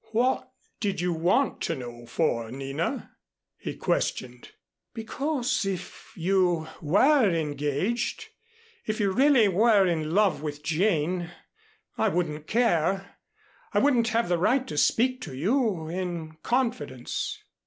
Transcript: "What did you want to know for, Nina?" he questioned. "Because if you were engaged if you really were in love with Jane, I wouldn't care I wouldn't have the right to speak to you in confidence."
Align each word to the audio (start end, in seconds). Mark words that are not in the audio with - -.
"What 0.13 0.49
did 0.79 0.99
you 0.99 1.13
want 1.13 1.61
to 1.61 1.75
know 1.75 2.07
for, 2.07 2.49
Nina?" 2.49 3.11
he 3.59 3.75
questioned. 3.75 4.49
"Because 4.95 5.63
if 5.63 6.11
you 6.15 6.67
were 6.81 7.29
engaged 7.29 8.29
if 8.83 8.99
you 8.99 9.11
really 9.11 9.47
were 9.47 9.85
in 9.85 10.15
love 10.15 10.41
with 10.41 10.63
Jane, 10.63 11.29
I 11.99 12.09
wouldn't 12.09 12.47
care 12.47 13.19
I 13.75 13.77
wouldn't 13.77 14.07
have 14.07 14.27
the 14.27 14.39
right 14.39 14.65
to 14.69 14.75
speak 14.75 15.21
to 15.21 15.35
you 15.35 15.87
in 15.87 16.37
confidence." 16.41 17.37